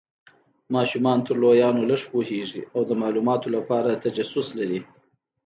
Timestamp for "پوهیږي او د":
2.11-2.91